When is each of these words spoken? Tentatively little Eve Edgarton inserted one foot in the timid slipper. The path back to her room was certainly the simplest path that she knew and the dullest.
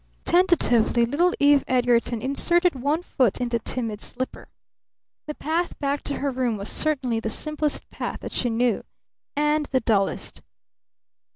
Tentatively 0.25 1.05
little 1.05 1.31
Eve 1.39 1.63
Edgarton 1.67 2.23
inserted 2.23 2.73
one 2.73 3.03
foot 3.03 3.39
in 3.39 3.49
the 3.49 3.59
timid 3.59 4.01
slipper. 4.01 4.49
The 5.27 5.35
path 5.35 5.77
back 5.77 6.01
to 6.05 6.15
her 6.17 6.31
room 6.31 6.57
was 6.57 6.69
certainly 6.69 7.19
the 7.19 7.29
simplest 7.29 7.87
path 7.91 8.21
that 8.21 8.31
she 8.33 8.49
knew 8.49 8.83
and 9.35 9.67
the 9.67 9.79
dullest. 9.81 10.41